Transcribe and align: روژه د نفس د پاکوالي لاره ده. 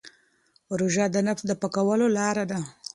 روژه 0.79 1.05
د 1.11 1.17
نفس 1.27 1.43
د 1.47 1.51
پاکوالي 1.61 2.07
لاره 2.17 2.45
ده. 2.51 2.59